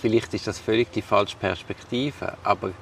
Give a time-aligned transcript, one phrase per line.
[0.00, 2.72] Vielleicht ist das völlig die falsche Perspektive, aber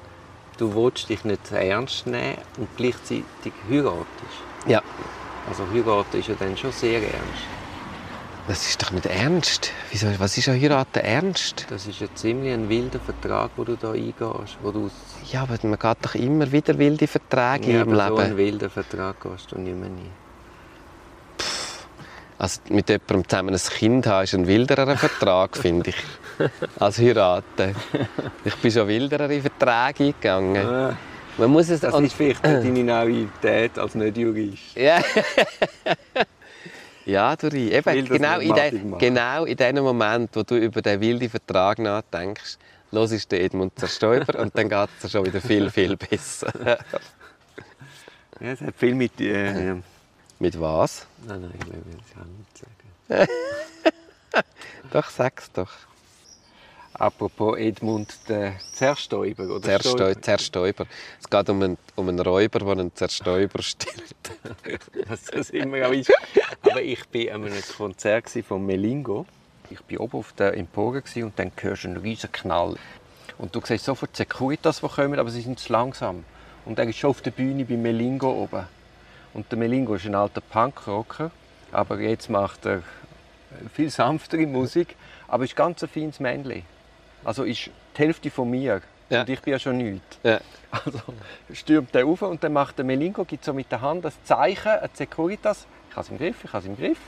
[0.57, 4.05] du willst dich nicht ernst nehmen und gleichzeitig heiratest.
[4.67, 4.81] Ja.
[5.47, 7.43] Also heiraten ist ja dann schon sehr ernst.
[8.47, 9.71] Das ist doch nicht ernst.
[9.89, 11.65] Wieso, was ist an Heiraten ernst?
[11.69, 14.57] Das ist ja ziemlich ein wilder Vertrag, wo du da eingehst.
[14.61, 14.91] Wo du
[15.31, 18.25] Ja, aber man geht doch immer wieder wilde Verträge ja, im aber so Leben.
[18.27, 20.11] einen wilden Vertrag gehst du nicht mehr nie.
[22.37, 25.95] Also mit jemandem zusammen ein Kind haben, ist ein wilderer Vertrag, finde ich,
[26.79, 27.75] als heiraten.
[28.43, 30.97] Ich bin schon wilderere Verträge eingegangen.
[31.37, 31.81] Man muss es...
[31.81, 34.75] Das ist vielleicht deine Naivität als Nicht-Jurist.
[34.75, 35.01] Ja.
[37.05, 37.73] ja, Duri.
[37.73, 38.99] Eben, genau, in de, madig machen.
[38.99, 42.57] genau in dem Moment, wo du über den wilden Vertrag nachdenkst,
[42.91, 46.51] los ist der Edmund Zerstäuber und dann geht es schon wieder viel, viel besser.
[48.41, 49.17] Ja, es hat viel mit...
[49.21, 49.75] Äh, äh,
[50.39, 51.07] Mit was?
[51.25, 53.31] nein, nein, ich will es auch nicht sagen.
[54.91, 55.71] Doch, sag's doch.
[56.97, 59.43] Apropos Edmund der Zerstäuber.
[59.43, 60.21] Oder Zersteu Stäuber.
[60.21, 60.85] Zerstäuber.
[61.19, 63.59] Es geht um einen, um einen Räuber, der einen Zerstäuber
[65.09, 66.11] dass das immer auch ist.
[66.61, 69.25] Aber ich war an einem Konzert von Melingo.
[69.69, 72.75] Ich war oben auf der Empore und dann hörst du einen riesen Knall.
[73.37, 76.23] Und du siehst sofort die Securitas, die kommen, aber sie sind zu langsam.
[76.63, 78.67] Und er ist schon auf der Bühne bei Melingo oben.
[79.33, 81.29] Und der Melingo ist ein alter Punkrocker,
[81.73, 82.83] aber jetzt macht er
[83.73, 84.95] viel sanftere Musik,
[85.27, 86.63] aber ist ganz ein feines Männchen.
[87.25, 88.81] Also ist die Hälfte von mir.
[89.09, 89.21] Ja.
[89.21, 90.19] Und ich bin ja schon nichts.
[90.23, 90.39] Ja.
[90.71, 90.99] Also
[91.53, 94.71] stürmt er auf und dann macht der Melingo, gibt so mit der Hand ein Zeichen,
[94.71, 95.67] ein Securitas.
[95.89, 96.99] Ich habe es im Griff, ich habe es im Griff.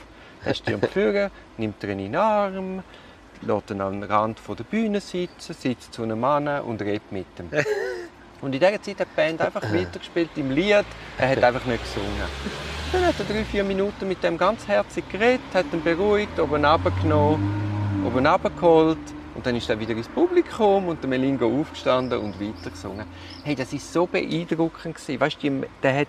[0.44, 2.84] Er stürmt führen, nimmt ihn in den Arm,
[3.42, 7.50] lässt ihn den Rand der Bühne sitzen, sitzt zu einem Mann und redet mit ihm.
[8.40, 10.86] Und in dieser Zeit hat die Band einfach weitergespielt im Lied.
[11.18, 12.12] Er hat einfach nicht gesungen.
[12.92, 16.64] Dann hat er drei, vier Minuten mit dem ganz herzig geredet, hat ihn beruhigt, oben
[16.64, 19.00] runtergenommen, oben runtergeholt.
[19.38, 23.06] Und dann ist er wieder ins Publikum und der Melingo aufgestanden und weitergesungen.
[23.44, 24.96] Hey, das war so beeindruckend.
[24.96, 25.20] gewesen.
[25.20, 26.08] Weißt du, der hat,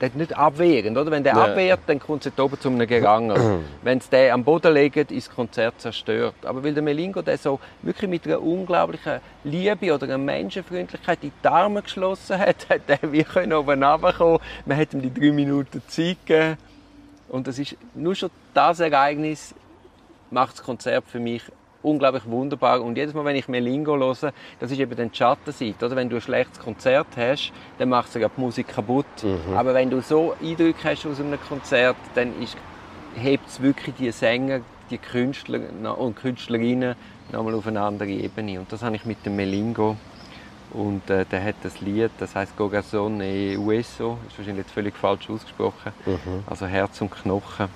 [0.00, 1.10] der hat nicht abwehrend, oder?
[1.10, 1.44] Wenn der Ja.
[1.44, 3.60] abwehrt, dann kommt es oben zu einem Geranger.
[3.82, 6.36] Wenn es den am Boden legt, ist das Konzert zerstört.
[6.42, 11.32] Aber weil der Melingo der so wirklich mit einer unglaublichen Liebe oder einer Menschenfreundlichkeit in
[11.44, 14.38] die Arme geschlossen hat, hat er wie können oben runterkommen.
[14.64, 16.56] Man hat ihm die drei Minuten Zeit gegeben.
[17.28, 19.54] Und das ist nur schon das Ereignis
[20.30, 21.42] macht das Konzert für mich
[21.84, 22.80] unglaublich wunderbar.
[22.82, 25.86] Und jedes Mal, wenn ich Melingo höre, das ist eben dann die Schattenseite.
[25.86, 25.96] Oder?
[25.96, 29.06] Wenn du ein schlechtes Konzert hast, dann macht es ja die Musik kaputt.
[29.54, 32.56] Aber wenn du so Eindrücke hast aus einem Konzert, dann ist,
[33.14, 35.60] hebt es wirklich die Sänger, die Künstler
[35.98, 36.94] und Künstlerinnen
[37.32, 38.58] nochmal auf eine andere Ebene.
[38.60, 39.96] Und das habe ich mit dem Melingo.
[40.72, 45.30] Und äh, der hat das Lied, das heißt e Hueso, ist wahrscheinlich jetzt völlig falsch
[45.30, 45.92] ausgesprochen.
[46.46, 47.68] Also Herz und Knochen.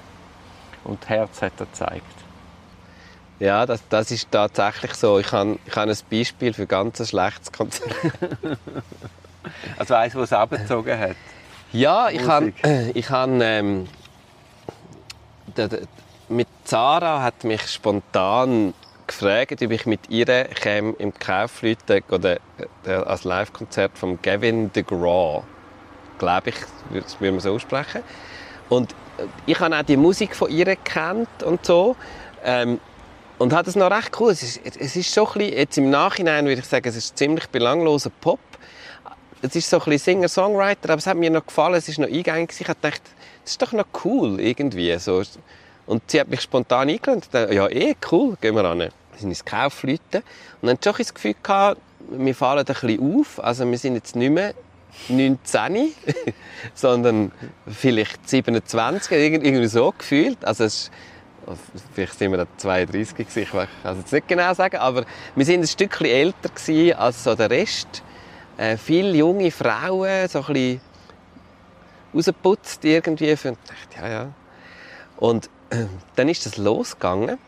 [0.84, 2.27] Und Herz hat er gezeigt.
[3.40, 5.18] Ja, das, das ist tatsächlich so.
[5.18, 7.94] Ich habe, ich habe ein Beispiel für ganz ein schlechtes Konzert.
[9.78, 11.16] Also eins, das es abgezogen hat.
[11.72, 12.52] Ja, ich habe,
[12.94, 13.88] ich habe ähm,
[16.28, 18.74] mit Zara hat mich spontan
[19.06, 22.36] gefragt, ob ich mit ihr käme im Kaufleuten oder
[22.84, 25.42] äh, als Live-Konzert von Gavin DeGraw,
[26.18, 26.56] glaube ich,
[26.92, 28.02] das würde man so aussprechen.
[28.68, 31.96] Und äh, ich habe auch die Musik von ihr gekannt und so.
[32.44, 32.80] Ähm,
[33.38, 34.30] und hat es noch recht cool.
[34.32, 37.16] Es ist, es ist so ein bisschen, jetzt im Nachhinein würde ich sagen, es ist
[37.18, 38.40] ziemlich belangloser Pop.
[39.40, 42.08] Es ist so ein bisschen Singer-Songwriter, aber es hat mir noch gefallen, es ist noch
[42.08, 42.50] eingängig.
[42.58, 43.02] Ich habe gedacht,
[43.44, 44.96] das ist doch noch cool irgendwie.
[44.98, 45.22] So.
[45.86, 47.22] Und sie hat mich spontan eingeladen.
[47.22, 48.78] Ich dachte, ja, eh, cool, gehen wir ran.
[48.80, 50.22] Wir sind ins Kaufleuten.
[50.60, 53.42] Und dann hatte ich das Gefühl, gehabt, wir fallen ein bisschen auf.
[53.42, 54.54] Also wir sind jetzt nicht mehr
[55.08, 55.92] 19,
[56.74, 57.30] sondern
[57.68, 60.44] vielleicht 27, irgend- irgendwie so gefühlt.
[60.44, 60.90] Also es ist,
[61.94, 63.50] vielleicht sind wir dann 32 gewesen, ich
[63.82, 65.04] kann es nicht genau sagen, aber
[65.34, 66.50] wir sind ein Stückchen älter
[66.98, 68.02] als so der Rest.
[68.56, 70.80] Äh, viele junge Frauen, so ein
[72.14, 73.30] rausgeputzt irgendwie.
[73.30, 73.56] Ich dachte,
[74.00, 74.32] ja, ja.
[75.16, 75.86] Und äh,
[76.16, 77.38] dann ist das losgegangen.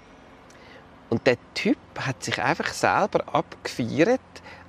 [1.09, 4.21] Und der Typ hat sich einfach selber abgefeiert,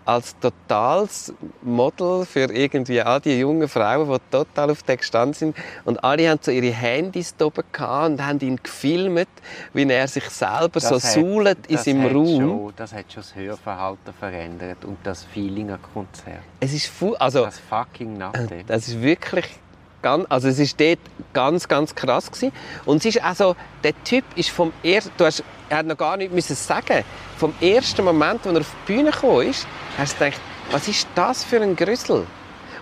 [0.06, 5.56] als totales Model für irgendwie all die jungen Frauen, die total auf den gestanden sind.
[5.86, 9.28] Und alle haben so ihre Handys oben gehabt und haben ihn gefilmt,
[9.74, 12.38] wie er sich selber so hat- suhlt in das seinem Raum.
[12.40, 16.40] Schon, das hat schon das Hörverhalten verändert und das Feeling an Konzert.
[16.60, 18.64] Es ist also Das fucking Natte.
[18.68, 19.46] das ist wirklich
[20.02, 21.00] ganz, also es ist dort
[21.34, 22.52] ganz, ganz krass gewesen.
[22.86, 26.18] Und es ist also, der Typ ist vom ersten, du hast, er hat noch gar
[26.18, 27.06] nichts sagen.
[27.38, 29.66] Vom ersten Moment, als er auf die Bühne gekommen ist,
[29.98, 32.28] hast du gedacht, was ist das für ein Grüssel?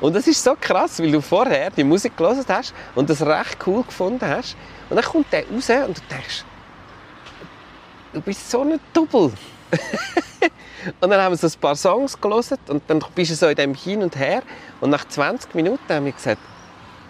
[0.01, 3.57] Und das ist so krass, weil du vorher die Musik gelesen hast und das recht
[3.67, 4.55] cool gefunden hast.
[4.89, 6.43] Und dann kommt der raus und du denkst,
[8.13, 9.33] du bist so ein Double.
[10.99, 13.55] und dann haben wir so ein paar Songs gelesen und dann bist du so in
[13.55, 14.41] dem Hin und Her.
[14.81, 16.41] Und nach 20 Minuten haben wir gesagt,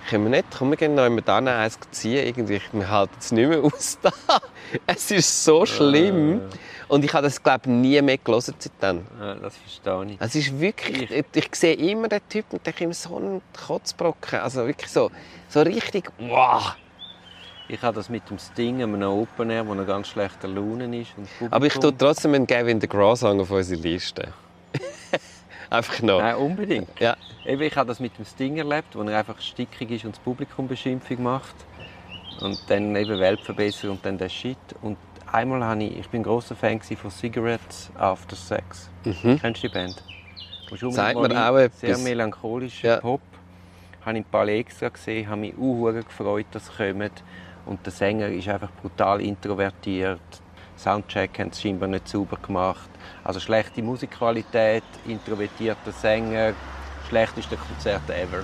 [0.09, 3.31] können wir nicht, komm, wir gehen noch einmal dann eins ziehen, irgendwie, wir halten es
[3.31, 4.11] nicht mehr aus da.
[4.88, 6.41] Es ist so schlimm.
[6.88, 9.06] Und ich habe das, glaube nie mehr gelesen seitdem.
[9.19, 10.17] Ja, das verstehe ich.
[10.19, 14.39] Es ist wirklich, ich, ich sehe immer den Typ und denke immer so einen Kotzbrocken.
[14.39, 15.11] Also wirklich so,
[15.47, 16.75] so richtig, wow.
[17.67, 21.12] Ich habe das mit dem Sting, einem Open Air, wo er ganz schlechter Laune ist.
[21.51, 24.29] Aber ich tue trotzdem einen Gavin DeGraw Song auf unsere Liste.
[25.69, 26.19] Einfach noch.
[26.19, 27.00] Nein, unbedingt.
[27.00, 27.16] Ja.
[27.45, 30.19] Eben, ich habe das mit dem Sting erlebt, wo er einfach stickig ist und das
[30.19, 31.56] Publikum Beschimpfung macht.
[32.42, 34.57] Und dann eben Weltverbesserung und dann der Shit.
[34.81, 34.98] Und
[35.31, 38.89] einmal habe ich, ich bin ein grosser Fan von Cigarettes After Sex.
[39.04, 40.01] Kennst du die Band?
[40.71, 40.95] Mhm.
[40.95, 41.80] Mal mir auch etwas.
[41.80, 42.98] Sehr melancholischer Ja.
[42.98, 43.22] Pop.
[44.06, 47.12] Habe ich ein paar extra gesehen, habe mich auch gefreut, dass sie kommen.
[47.65, 50.22] Und der Sänger ist einfach brutal introvertiert.
[50.79, 52.89] Soundcheck haben sie scheinbar nicht sauber gemacht.
[53.23, 56.53] Also schlechte Musikqualität, introvertierter Sänger,
[57.07, 58.43] schlechteste Konzerte ever.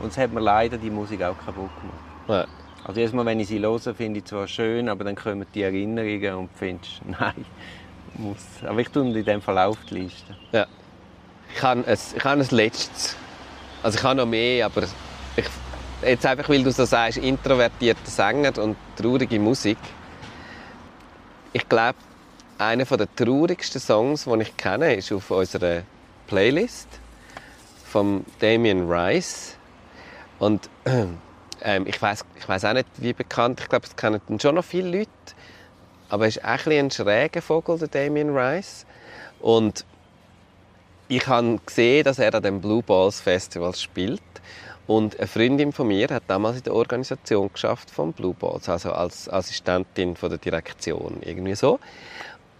[0.00, 1.98] Und es hat mir leider die Musik auch kaputt gemacht.
[2.28, 2.46] Ja.
[2.84, 5.62] Also jedes Mal, wenn ich sie höre, finde ich zwar schön, aber dann kommen die
[5.62, 7.44] Erinnerungen und findest, nein,
[8.14, 8.38] muss.
[8.64, 10.36] Aber ich tue in dem Fall auf die Liste.
[10.52, 10.66] Ja.
[11.54, 13.16] Ich habe ein, ich habe ein letztes.
[13.82, 14.82] Also ich habe noch mehr, aber
[15.36, 15.44] ich,
[16.02, 19.78] jetzt einfach, weil du so sagst, introvertierter Sänger und traurige Musik.
[21.56, 21.96] Ich glaube,
[22.58, 25.84] einer der traurigsten Songs, den ich kenne, ist auf unserer
[26.26, 26.86] Playlist
[27.82, 29.56] von Damien Rice.
[30.38, 30.68] Und
[31.62, 33.60] ähm, ich weiß ich auch nicht, wie bekannt.
[33.62, 35.10] Ich glaube, es kennen schon noch viele Leute.
[36.10, 38.84] Aber er ist ein, ein schräger Vogel, der Damien Rice.
[39.40, 39.86] Und
[41.08, 44.22] ich habe gesehen, dass er an dem Blue Balls Festival spielt.
[44.86, 48.92] Und eine Freundin von mir hat damals in der Organisation geschafft vom Blue Balls, also
[48.92, 51.80] als Assistentin von der Direktion, irgendwie so.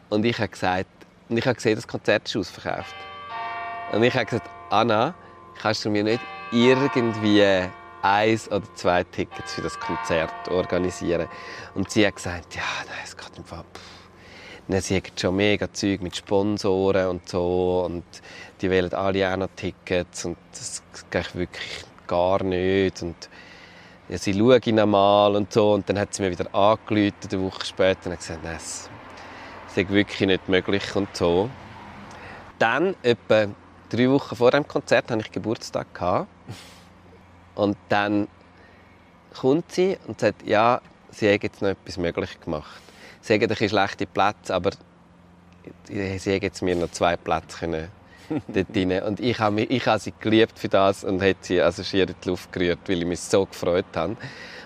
[0.08, 0.88] Und ich habe gesagt,
[1.28, 2.94] und ich habe gesehen, das Konzert ist ausverkauft.
[3.92, 5.14] Und ich habe gesagt, Anna,
[5.60, 6.20] kannst du mir nicht
[6.50, 7.68] irgendwie
[8.02, 11.28] eins oder zwei Tickets für das Konzert organisieren?
[11.74, 13.64] Und sie hat gesagt, ja, nein, es geht im Fall.
[14.68, 18.04] Dann sie haben schon mega Zeug mit Sponsoren und so und
[18.60, 23.28] die wählen alle auch noch Tickets und das geht wirklich gar nicht und
[24.08, 27.42] ja, sie schauen ihn einmal und so und dann hat sie mir wieder angerufen eine
[27.42, 28.90] Woche später und hat gesagt, es
[29.74, 31.50] sei wirklich nicht möglich und so.
[32.58, 33.46] Dann, etwa
[33.90, 35.92] drei Wochen vor dem Konzert, hatte ich Geburtstag.
[35.92, 36.28] Gehabt.
[37.54, 38.28] Und dann
[39.38, 40.80] kommt sie und sagt, ja,
[41.10, 42.82] sie hat jetzt noch etwas möglich gemacht.
[43.26, 44.70] Sie haben ein schlechte Plätze, aber
[45.88, 47.88] sie jetzt mir noch zwei Plätze können
[48.46, 49.02] dort rein.
[49.02, 52.08] Und ich habe, mich, ich habe sie geliebt für das und habe sie also schier
[52.08, 54.16] in die Luft gerührt, weil ich mich so gefreut habe.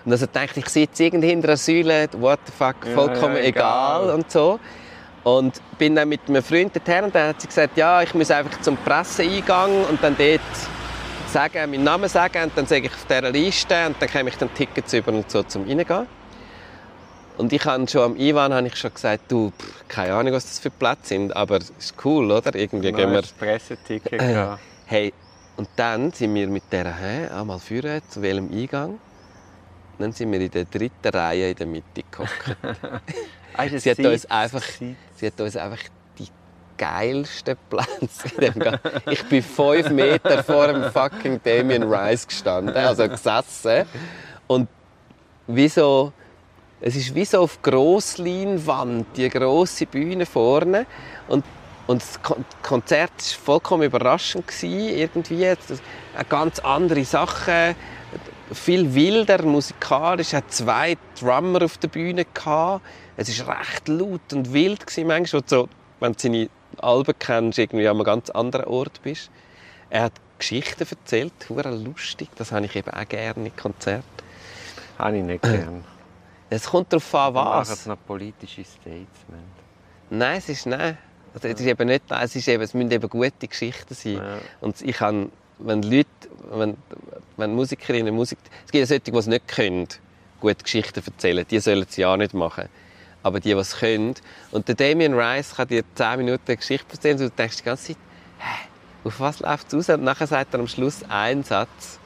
[0.05, 3.37] Und also dachte ich, ich sitze irgendwie hinter einer Säule, what the fuck, Ja, vollkommen
[3.37, 4.03] ja, egal.
[4.03, 4.15] egal.
[4.15, 4.61] und so.
[5.25, 8.31] Und bin dann mit einem Freund dorthin und dann hat sie gesagt, ja, ich muss
[8.31, 10.41] einfach zum Presseeingang und dann dort
[11.29, 14.37] sagen, meinen Namen sagen und dann sage ich auf dieser Liste und dann komme ich
[14.37, 16.07] dann Tickets über und so zum Reingehen.
[17.41, 20.45] Und ich habe schon am Ivan habe ich schon gesagt, du, pff, keine Ahnung, was
[20.45, 22.55] das für Plätze sind, aber es ist cool, oder?
[22.55, 24.21] Irgendwie gehen wir das Presseticket.
[24.21, 24.57] Äh.
[24.85, 25.15] Hey,
[25.57, 28.99] und dann sind wir mit dieser hä, einmal führen, zu welchem Eingang.
[29.99, 32.57] Dann sind wir in der dritten Reihe in der Mitte gehockt.
[33.57, 35.81] Ah, Sie hat uns einfach, sie hat uns einfach
[36.19, 36.29] die
[36.79, 38.81] geilsten Plätze in dem Gang.
[39.11, 43.87] Ich bin fünf Meter vor dem fucking Damien Rice gestanden, also gesessen.
[44.47, 44.69] Und
[45.49, 46.13] wie so,
[46.81, 50.87] es ist wie so auf Grossleinwand, die grosse Bühne vorne.
[51.29, 51.45] Und,
[51.87, 54.47] und das Kon- Konzert war vollkommen überraschend.
[54.49, 55.53] Gewesen, irgendwie.
[56.29, 57.75] Ganz andere Sache.
[58.53, 60.29] Viel wilder, musikalisch.
[60.29, 62.25] Es hat zwei Drummer auf der Bühne.
[62.25, 62.83] Gehabt.
[63.17, 64.87] Es war recht laut und wild.
[64.87, 65.69] Gewesen, manchmal, so,
[66.01, 69.31] wenn du seine Alben kennst, irgendwie an einem ganz anderen Ort bist.
[69.91, 72.31] Er hat Geschichten erzählt, lustig.
[72.37, 74.05] Das habe ich eben auch gerne in Konzerten.
[74.99, 75.85] Habe ich nicht gern.
[76.51, 77.71] Es kommt darauf an, Was?
[77.71, 77.87] was.
[77.87, 79.21] noch politische Statements.
[80.11, 80.99] Nein, es ist nein.
[81.33, 84.15] Also, es, ist eben nicht, es, ist eben, es müssen eben gute Geschichten sein.
[84.15, 84.39] Ja.
[84.61, 86.09] Und ich kann, wenn Leute,
[86.51, 86.77] wenn,
[87.37, 89.87] wenn Musikerinnen Musik, es gibt ja solche, die es nicht können,
[90.41, 92.69] gute Geschichten erzählen, die sollen es ja auch nicht machen.
[93.23, 94.15] Aber die, die es können,
[94.51, 97.63] und der Damien Rice kann dir 10 Minuten eine Geschichte erzählen und du denkst die
[97.63, 97.97] ganze Zeit,
[98.39, 98.69] hä,
[99.05, 99.95] auf was läuft es aus?
[99.95, 102.01] Und nachher sagt er am Schluss einen Satz.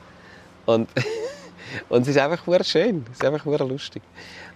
[0.67, 0.91] Und,
[1.89, 4.03] und es ist einfach sehr schön, es ist einfach sehr lustig.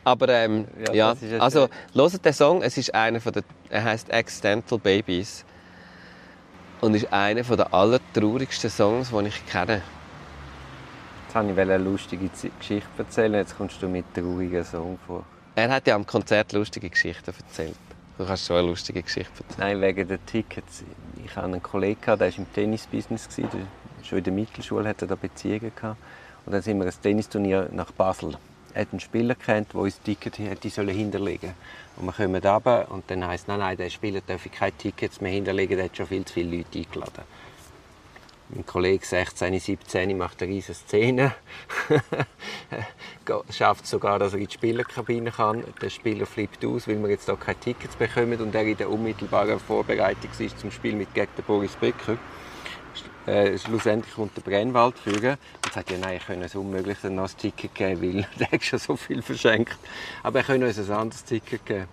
[0.05, 4.13] Aber ähm, Ja, ja, also hört den Song, es ist einer von der, er heißt
[4.13, 5.45] Accidental Babies
[6.81, 9.83] und ist einer von der allertraurigsten Songs, die ich kenne.
[11.27, 15.25] Jetzt wollte ich eine lustige Geschichte erzählen, jetzt kommst du mit traurigen Song vor.
[15.57, 17.77] Er hat ja am Konzert lustige Geschichten erzählt.
[18.17, 19.79] Du kannst schon eine lustige Geschichte erzählen.
[19.79, 20.85] Nein, wegen den Tickets.
[21.25, 23.29] Ich hatte einen Kollegen, der war im Tennisbusiness.
[23.37, 23.49] der-
[24.03, 25.73] Schon in der Mittelschule hatte er da Beziehungen.
[25.75, 25.99] Gehabt.
[26.49, 28.39] Und dann sind wir ein Tennisturnier nach Basel.
[28.73, 31.53] Er hat einen Spieler kennt, der uns Ticket hätte sollen hinterlegen
[31.99, 35.31] Und wir kommen runter und dann heisst nein, nein, der Spieler darf keine Tickets mehr
[35.31, 37.25] hinterlegen, der hat schon viel zu viele Leute eingeladen.
[38.49, 41.35] Mein Kollege 16, 17 macht eine riesige Szene.
[43.51, 45.65] schafft es sogar, dass er in die Spielerkabine kann.
[45.83, 48.89] Der Spieler flippt aus, weil wir jetzt hier keine Tickets bekommen und er in der
[48.89, 52.17] unmittelbaren Vorbereitung war zum Spiel mit gegen Boris Becker.
[53.27, 57.21] Äh, schlussendlich kommt der Brennwald führen und sagt, ja nein, ich kann es unmöglich ein
[57.37, 59.79] Ticket geben, weil der hat schon so viel verschenkt.
[60.23, 61.89] Aber er kann uns ein anderes Ticket geben.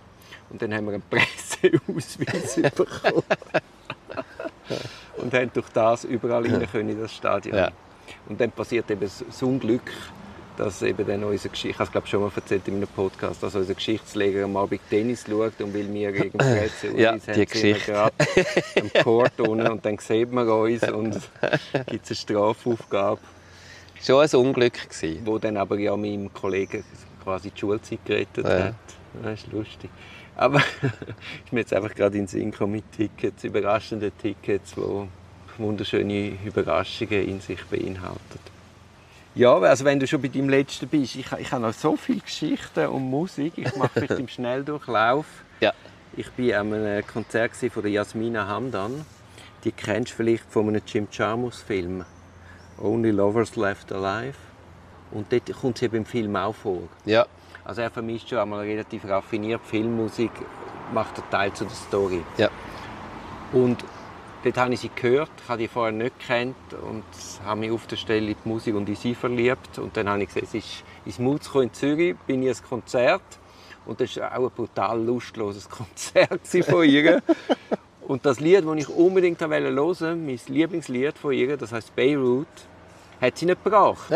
[0.48, 3.22] Und dann haben wir einen Presseausweis bekommen.
[5.18, 7.56] und haben durch das überall rein können in das Stadion.
[7.56, 7.70] Ja.
[8.28, 9.90] Und dann passiert eben das Unglück,
[10.56, 13.42] dass eben dann unsere Geschichte, ich habe es glaube schon mal erzählt in einem Podcast,
[13.42, 17.24] dass unser Geschichtslehrer am Abend Tennis schaut und weil wir gegen Presse Ja, haben, die
[17.24, 17.92] sind wir Geschichte.
[17.92, 18.12] gerade
[18.80, 21.14] am Court unten und dann sieht man uns und
[21.86, 23.20] gibt es eine Strafaufgabe,
[24.02, 25.20] Schon ein Unglück gewesen.
[25.24, 26.84] wo dann aber ja meinem Kollegen
[27.22, 28.64] quasi die Schulzeit gerettet Ja.
[28.66, 28.74] hat.
[29.22, 29.90] Das ist lustig.
[30.36, 30.58] Aber
[31.44, 35.08] ist mir jetzt einfach gerade in den Sinn gekommen mit Tickets, überraschende Tickets, die
[35.58, 38.38] wunderschöne Überraschungen in sich beinhalten.
[39.36, 42.20] Ja, also wenn du schon bei deinem letzten bist, ich, ich habe noch so viele
[42.20, 43.52] Geschichten und Musik.
[43.56, 45.26] Ich mache vielleicht im Schnelldurchlauf.
[45.60, 45.74] Ja.
[46.16, 49.04] Ich war an einem Konzert von der Jasmina Hamdan.
[49.62, 52.06] Die kennst du vielleicht von einem Jim Jarmusch-Film.
[52.80, 54.38] Only Lovers Left Alive.
[55.10, 56.84] Und dort kommt sie eben im Film auch vor.
[57.04, 57.26] Ja.
[57.62, 60.30] Also er vermischt schon einmal relativ raffiniert Filmmusik,
[60.94, 62.22] macht einen Teil zu der Story.
[62.38, 62.48] Ja.
[63.52, 63.84] Und
[64.46, 66.54] dort habe ich sie gehört, ich habe die vorher nicht gekannt
[66.88, 67.04] und
[67.44, 69.78] habe mich auf der Stelle in die Musik und in sie verliebt.
[69.78, 73.22] Und dann habe ich gesehen, es ist ins Mutz in Zürich, bin ich ein Konzert.
[73.86, 77.22] Und das war auch ein brutal lustloses Konzert von ihr.
[78.06, 82.46] und das Lied, das ich unbedingt hören wollte, mein Lieblingslied von ihr, das heißt Beirut,
[83.20, 84.12] hat sie nicht gebracht.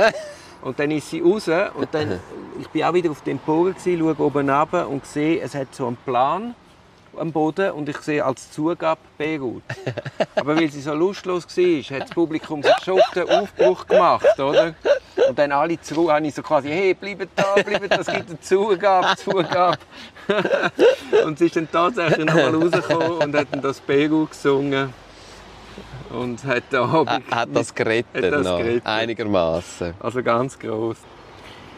[0.62, 2.20] Und dann ist sie raus und dann,
[2.60, 5.86] ich bin auch wieder auf dem Empore, schaue oben runter und sehe, es hat so
[5.86, 6.54] einen Plan
[7.20, 9.62] am Boden und ich sehe als Zugabe Beirut.
[10.34, 14.38] Aber weil sie so lustlos war, hat das Publikum sich schon auf den Aufbruch gemacht,
[14.38, 14.74] oder?
[15.28, 18.30] Und dann alle zurück, habe ich so quasi, hey, bleibt da, bleibt da, es gibt
[18.30, 19.76] eine Zugabe, Zugabe.
[21.24, 24.92] und sie ist dann tatsächlich noch mal rausgekommen und hat dann das Beirut gesungen.
[26.10, 28.86] Und hat da Er hat das gerettet, Hat das noch, gerettet.
[28.86, 29.94] einigermaßen.
[30.00, 30.96] also ganz groß.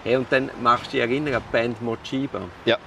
[0.04, 2.40] Hey, und dann machst du dich erinnern an die Band Mochiba.
[2.64, 2.78] Ja.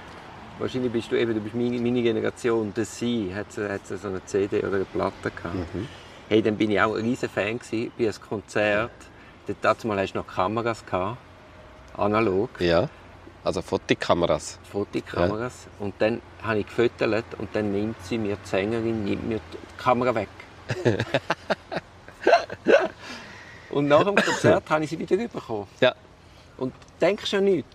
[0.58, 2.72] Wahrscheinlich bist du eben, du bist meine, meine Generation.
[2.76, 3.52] Hat, sie- hat
[3.86, 5.54] sie so eine CD oder eine Platte gehabt.
[5.74, 5.88] Mhm.
[6.28, 8.90] Hey, dann bin ich auch ein riesen Fan gewesen, bei einem Konzert.
[9.46, 11.18] Dort dazu mal hast du noch Kameras gehabt,
[11.96, 12.88] analog, Ja.
[13.44, 14.58] Also Fotokameras.
[14.72, 15.68] Fotokameras.
[15.78, 19.80] Und dann habe ich gefüttert und dann nimmt sie mir die Sängerin nimmt mir die
[19.80, 20.28] Kamera weg.
[23.70, 25.68] und nach dem Konzert habe ich sie wieder bekommen.
[25.80, 25.94] Ja.
[26.56, 27.66] Und denkst ja nicht.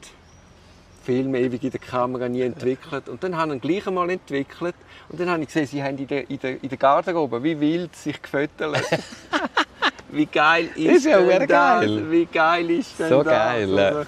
[1.03, 3.09] Film ewig in der Kamera nie entwickelt.
[3.09, 4.75] Und dann haben sie ihn gleich einmal entwickelt.
[5.09, 7.59] Und dann habe ich gesehen, sie haben in der, in der, in der Garderobe wie
[7.59, 8.81] wild sich gefüttert.
[10.09, 11.47] wie geil ist, Ist ja denn das?
[11.47, 12.11] geil.
[12.11, 13.33] Wie geil ist denn So das?
[13.33, 13.91] geil, oder?
[14.01, 14.05] ja.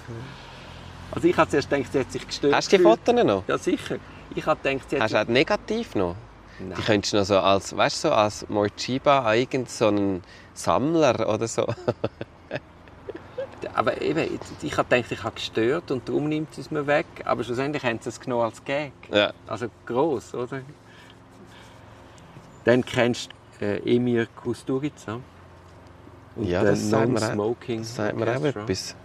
[1.12, 2.54] Also ich habe zuerst gedacht, sie hat sich gestört.
[2.54, 2.82] Hast du die.
[2.82, 3.44] Fotos noch?
[3.46, 3.96] Ja, sicher.
[4.34, 6.16] Ich habe gedacht, sie hat Hast du auch negativ noch?
[6.58, 6.74] Nein.
[6.78, 10.22] Die könntest du noch so als, weißt du, so als Morchiba irgend so einen
[10.54, 11.66] Sammler oder so.
[13.74, 17.06] Aber eben, ich habe gedacht, ich habe gestört und darum nimmt sie es mir weg.
[17.24, 18.92] Aber schlussendlich haben sie es genommen als Gag.
[19.10, 19.32] Ja.
[19.46, 20.62] Also gross, oder?
[22.64, 23.30] Dann kennst
[23.60, 25.20] du äh, Emir Kusturica.
[26.36, 27.18] Und Ja, das sagt mir
[27.84, 28.96] sagt mir auch etwas.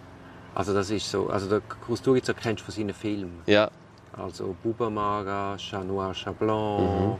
[0.55, 3.41] Also das ist so, also der Kusturica kennst du von seinen Filmen.
[3.45, 3.69] Ja,
[4.13, 7.17] Also Bubamara, Chat Noir, Chat Blanc,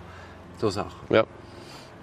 [0.57, 1.07] so Sachen.
[1.09, 1.15] Mhm.
[1.15, 1.23] ja.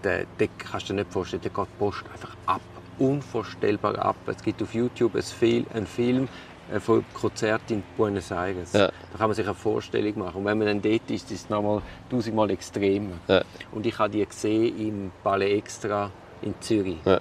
[0.05, 2.61] Den, den kannst du dir nicht vorstellen, der geht die Post einfach ab.
[2.99, 4.17] Unvorstellbar ab.
[4.26, 6.29] Es gibt auf YouTube ein, einen Film,
[6.73, 8.73] äh, von Konzert in Buenos Aires.
[8.73, 8.87] Ja.
[9.12, 10.38] Da kann man sich eine Vorstellung machen.
[10.38, 13.15] Und wenn man dann dort ist, ist es nochmal tausendmal extremer.
[13.29, 13.43] Ja.
[13.73, 16.11] Und ich habe die gesehen im Ballet Extra
[16.43, 16.99] in Zürich.
[17.05, 17.21] Ja.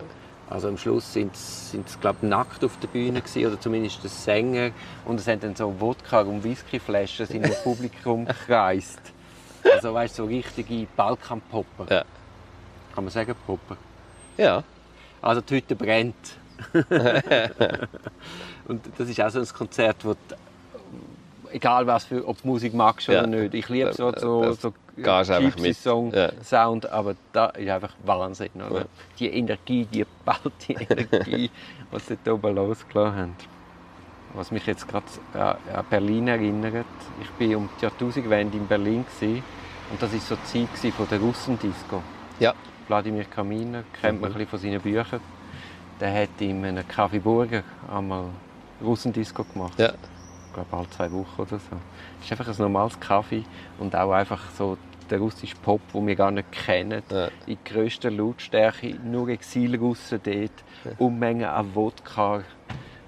[0.49, 4.11] Also am Schluss sind sie, glaube ich, nackt auf der Bühne gewesen, oder zumindest der
[4.11, 4.71] Sänger.
[5.05, 9.01] Und es haben dann so Wodka- und Whiskyflaschen sind im Publikum gekreist.
[9.73, 11.87] Also weißt so richtige Balkanpopper.
[11.89, 12.05] Ja.
[12.93, 13.77] Kann man sagen, Popper?
[14.37, 14.63] Ja.
[15.25, 16.15] Also die Hütte brennt.
[18.67, 20.35] und das ist auch so ein Konzert, wo du,
[21.51, 23.27] egal was für, ob du Musik magst oder Ja.
[23.27, 23.53] nicht.
[23.55, 25.77] Ich liebe so, so, so gehst einfach Gypsy mit.
[25.77, 26.29] Song Ja.
[26.43, 28.51] Sound, aber da ist einfach Wahnsinn.
[28.55, 28.81] Oder?
[28.81, 28.85] Ja.
[29.17, 31.49] Die Energie, die ballte Energie,
[31.91, 33.35] die sie dort oben losgelassen haben.
[34.35, 36.85] Was mich jetzt gerade an an Berlin erinnert.
[37.19, 39.43] Ich war um die Jahrtausendwende in Berlin gewesen,
[39.89, 42.03] und das war so die Zeit von der Russendisco.
[42.39, 42.53] Ja.
[42.87, 44.35] Wladimir Kaminer, kennt man Mhm.
[44.37, 45.21] ein bisschen von seinen Büchern.
[45.99, 47.63] Der hat in einem Café Burger
[47.93, 48.25] einmal
[48.83, 49.79] Russendisco gemacht.
[49.79, 49.93] Ja.
[50.47, 51.75] Ich glaube, alle zwei Wochen oder so.
[52.19, 53.43] Es ist einfach ein normales Kaffee
[53.79, 54.77] und auch einfach so
[55.09, 57.03] der russische Pop, den wir gar nicht kennen.
[57.11, 57.27] Ja.
[57.45, 62.41] In grösster Lautstärke, nur Exilrussen dort, Unmengen an Wodka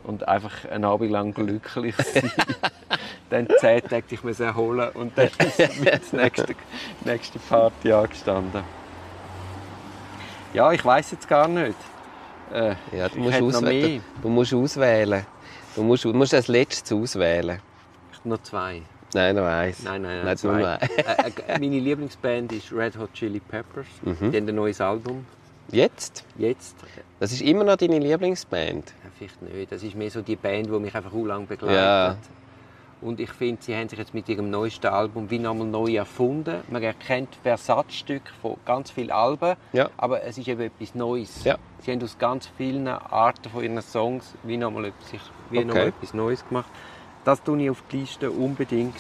[0.04, 2.32] und einfach einen Abend lang glücklich sein.
[3.30, 6.56] dann zehn Tage ich muss erholen und dann ist mir die nächste,
[7.04, 8.64] nächste Party angestanden.
[10.58, 11.76] Ja, ich weiß jetzt gar nicht.
[12.52, 13.92] Äh, Ja, du ich musst, auswählen.
[13.92, 14.02] mehr.
[14.24, 15.26] du musst auswählen.
[15.76, 17.60] Du musst, du musst als letztes auswählen.
[18.24, 18.82] Noch zwei.
[19.14, 19.84] Nein, noch eins.
[19.84, 20.26] Nein, nein, nein.
[20.26, 20.78] Nein, nur äh,
[21.48, 23.86] äh, meine Lieblingsband ist Red Hot Chili Peppers.
[24.02, 24.32] Mhm.
[24.32, 25.28] Die haben ein neues Album.
[25.72, 26.26] Jetzt?
[26.40, 26.76] Jetzt.
[27.20, 28.94] Das ist immer noch deine Lieblingsband.
[29.04, 29.72] Ja, vielleicht nicht.
[29.72, 31.76] Das ist mehr so die Band, die mich einfach so lange begleitet.
[31.78, 32.18] Ja.
[33.00, 36.62] Und ich finde, sie haben sich jetzt mit ihrem neuesten Album wie nochmal neu erfunden.
[36.70, 39.90] Man erkennt Versatzstücke von ganz vielen Alben, Ja.
[39.98, 41.44] aber es ist eben etwas Neues.
[41.44, 41.58] Ja.
[41.84, 44.92] Sie haben aus ganz vielen Arten von ihren Songs wie nochmal
[45.52, 45.80] wie noch Okay.
[45.84, 46.72] mal etwas Neues gemacht.
[47.24, 48.96] Das tue ich auf die Liste unbedingt.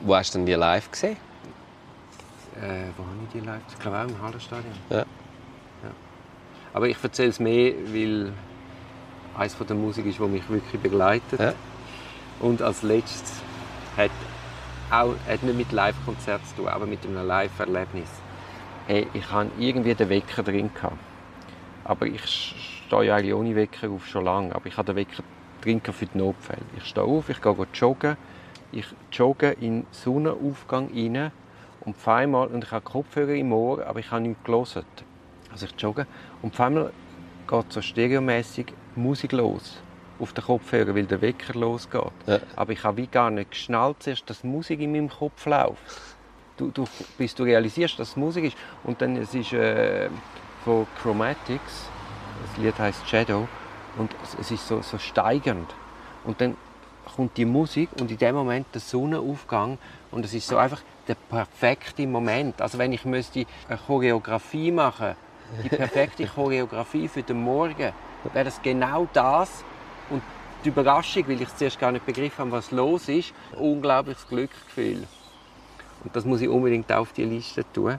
[0.00, 1.16] Wo hast du denn die live gesehen?
[2.56, 3.62] Äh, wo habe ich die live?
[3.68, 4.74] Ich glaube auch im Hallenstadion.
[4.90, 4.98] Ja.
[4.98, 5.04] Ja.
[6.72, 8.32] Aber ich erzähle es mehr, weil
[9.36, 11.40] eines von der Musik ist, die mich wirklich begleitet.
[11.40, 11.52] Ja.
[12.40, 13.42] Und als letztes
[13.96, 14.10] hat
[14.90, 18.08] auch hat nicht mit Live-Konzert zu tun, aber mit einem Live-Erlebnis.
[18.86, 20.70] Hey, ich hatte irgendwie den Wecker drin.
[20.74, 20.98] Gehabt.
[21.84, 22.24] Aber ich
[22.86, 24.54] stehe ja eigentlich ohne Wecker auf schon lange.
[24.54, 25.22] Aber ich hatte den Wecker
[25.62, 26.62] drin für die Notfälle.
[26.76, 28.16] Ich stehe auf, ich gehe joggen.
[28.72, 31.32] Ich jogge in den Sonnenaufgang rein.
[31.80, 34.84] Und einmal, und ich habe Kopfhörer im Ohr, aber ich habe nichts gelesen.
[35.50, 36.06] Also ich jogge.
[36.42, 36.92] Und einmal
[37.48, 39.78] geht so stereomäßig Musik los.
[40.24, 42.02] Auf den Kopfhörer, weil der Wecker losgeht.
[42.26, 42.38] Ja.
[42.56, 45.76] Aber ich habe wie gar nicht geschnallt, zuerst, dass Musik in meinem Kopf läuft.
[46.56, 46.86] Du, du,
[47.18, 48.56] bis du realisierst, dass es Musik ist.
[48.84, 50.08] Und dann es ist äh,
[50.64, 51.90] von Chromatics,
[52.46, 53.46] das Lied heißt Shadow,
[53.98, 55.74] und es- es ist so, so steigernd.
[56.24, 56.56] Und dann
[57.14, 59.76] kommt die Musik und in dem Moment der Sonnenaufgang
[60.10, 62.62] und es ist so einfach der perfekte Moment.
[62.62, 65.16] Also wenn ich müsste eine Choreografie machen,
[65.62, 67.92] die perfekte Choreografie für den Morgen,
[68.32, 69.62] wäre das genau das
[70.10, 70.22] und
[70.64, 75.04] die Überraschung, weil ich zuerst gar nicht begriffen habe, was los ist, unglaubliches Glücksgefühl.
[76.02, 77.98] Und das muss ich unbedingt auf die Liste tun.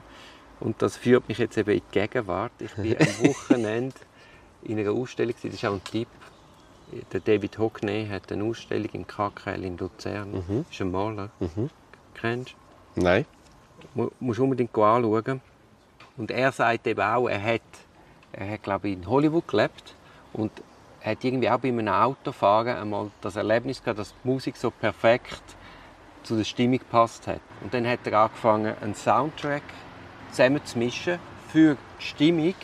[0.60, 2.52] Und das führt mich jetzt eben in die Gegenwart.
[2.58, 3.94] Ich bin am Wochenende
[4.64, 6.08] in einer Ausstellung, das ist auch ein Tipp.
[7.12, 10.30] Der David Hockney hat eine Ausstellung im KKL in Luzern.
[10.32, 10.64] Mhm.
[10.64, 11.30] Das ist ein Maler.
[12.14, 12.54] Kennst
[12.94, 13.02] du?
[13.02, 13.26] Nein.
[13.94, 15.40] Mu- musst unbedingt anschauen.
[16.16, 17.60] Und er sagt eben auch, er hat,
[18.32, 19.94] er hat glaube ich, in Hollywood gelebt
[20.32, 20.50] und
[21.06, 25.42] hat irgendwie auch bei einem Autofahren einmal das Erlebnis gehabt, dass die Musik so perfekt
[26.24, 27.40] zu der Stimmung gepasst hat.
[27.62, 29.62] Und dann hat er angefangen, einen Soundtrack
[30.30, 32.54] zusammen zu mischen für die Stimmung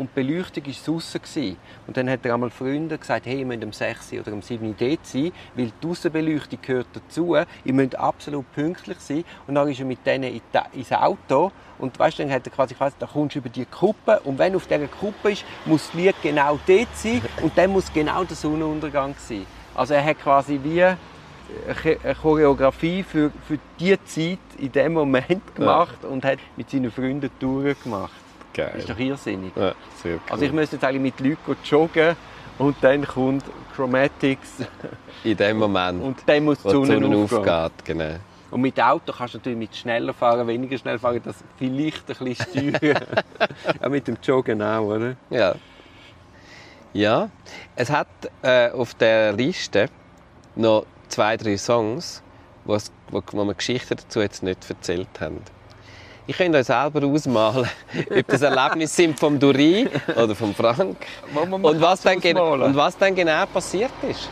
[0.00, 1.20] und die Beleuchtung war draussen.
[1.20, 1.56] gewesen.
[1.86, 4.40] Und dann hat er einmal Freunden gesagt, hey, ihr müsst um 6 Uhr oder um
[4.40, 7.36] 7 Uhr dort sein, weil die Aussenbeleuchtung gehört dazu.
[7.36, 9.24] Ihr müsst absolut pünktlich sein.
[9.46, 10.40] Und dann ist er mit denen
[10.72, 14.20] ins Auto und weißt, dann hat er quasi gesagt, da kommst du über die Kuppe
[14.20, 17.92] und wenn auf dieser Kuppe ist, muss das Lied genau dort sein und dann muss
[17.92, 19.46] genau der Sonnenuntergang sein.
[19.74, 26.04] Also er hat quasi wie eine Choreografie für, für die Zeit in dem Moment gemacht
[26.04, 28.19] und hat mit seinen Freunden Touren gemacht.
[28.52, 28.70] Geil.
[28.72, 29.52] Das ist doch irrsinnig.
[29.56, 30.20] Ja, sehr cool.
[30.30, 32.16] Also ich müsste jetzt eigentlich mit Leuten joggen
[32.58, 34.64] und dann kommt Chromatics
[35.24, 37.84] In dem Moment, und dann muss die wo die Sonne Sonne aufgeht.
[37.84, 38.14] Genau.
[38.50, 42.24] Und mit Auto kannst du natürlich mit schneller fahren, weniger schnell fahren, das vielleicht ein
[42.24, 43.06] bisschen steuern.
[43.80, 45.16] auch mit dem Joggen auch, oder?
[45.30, 45.54] Ja.
[46.92, 47.30] Ja.
[47.76, 48.08] Es hat
[48.42, 49.86] äh, auf der Liste
[50.56, 52.22] noch zwei, drei Songs,
[52.64, 52.76] wo,
[53.10, 55.40] wo wir Geschichten dazu jetzt nicht erzählt haben.
[56.26, 57.68] Ich könnte euch selber ausmalen,
[58.10, 60.96] ob das Erlebnisse sind vom Duri oder vom Frank.
[61.34, 64.28] Und was, dann, und was dann genau passiert ist.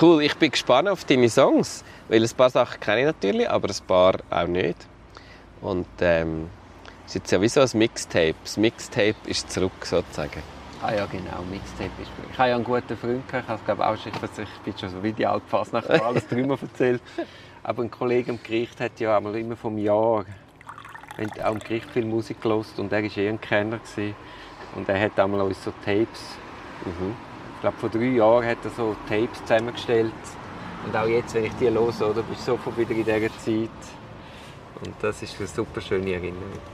[0.00, 3.68] Cool, ich bin gespannt auf deine Songs, weil ein paar Sachen kenne ich natürlich, aber
[3.68, 4.76] ein paar auch nicht.
[5.60, 6.48] Und ähm,
[7.06, 8.34] es ist jetzt ja wie so ein Mixtape.
[8.42, 10.42] Das Mixtape ist zurück sozusagen.
[10.82, 13.64] Ah ja, genau, Mixtape ist Ich habe ja einen guten Freund, gehabt, ich habe es
[13.64, 17.00] glaube auch schon, ich bin schon so wie die alte Fasnacht, alles drüber erzählt.
[17.62, 20.24] Aber ein Kollege im Gericht hat ja einmal immer vom Jahr,
[21.16, 24.14] wenn auch im Gericht viel Musik gelost und er war eh ein Kenner gewesen.
[24.76, 26.36] und er hat einmal uns so Tapes,
[26.84, 27.14] Mhm.
[27.54, 30.12] ich glaube vor drei Jahren hat er so Tapes zusammengestellt
[30.86, 33.70] und auch jetzt, wenn ich die höre, oder, bist du sofort wieder in dieser Zeit
[34.84, 36.73] und das ist eine super schöne Erinnerung.